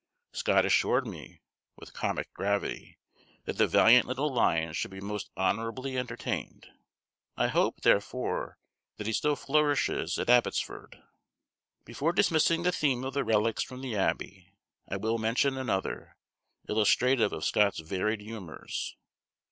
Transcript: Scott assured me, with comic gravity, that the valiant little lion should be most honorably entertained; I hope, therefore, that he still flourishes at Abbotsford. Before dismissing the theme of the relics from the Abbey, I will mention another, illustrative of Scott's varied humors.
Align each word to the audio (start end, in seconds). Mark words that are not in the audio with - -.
Scott 0.31 0.65
assured 0.65 1.05
me, 1.05 1.43
with 1.75 1.93
comic 1.93 2.33
gravity, 2.33 2.97
that 3.45 3.59
the 3.59 3.67
valiant 3.67 4.07
little 4.07 4.33
lion 4.33 4.73
should 4.73 4.89
be 4.89 4.99
most 4.99 5.29
honorably 5.37 5.95
entertained; 5.95 6.65
I 7.37 7.49
hope, 7.49 7.81
therefore, 7.81 8.57
that 8.97 9.05
he 9.05 9.13
still 9.13 9.35
flourishes 9.35 10.17
at 10.17 10.27
Abbotsford. 10.27 11.03
Before 11.85 12.13
dismissing 12.13 12.63
the 12.63 12.71
theme 12.71 13.03
of 13.03 13.13
the 13.13 13.23
relics 13.23 13.61
from 13.61 13.81
the 13.81 13.95
Abbey, 13.95 14.55
I 14.89 14.97
will 14.97 15.19
mention 15.19 15.55
another, 15.55 16.17
illustrative 16.67 17.31
of 17.31 17.45
Scott's 17.45 17.79
varied 17.79 18.21
humors. 18.21 18.97